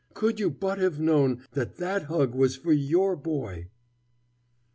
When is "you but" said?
0.39-0.79